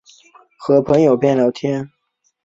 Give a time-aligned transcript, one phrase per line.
[0.57, 1.91] 和朋友边聊天